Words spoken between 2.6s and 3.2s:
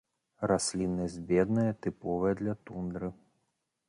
тундры.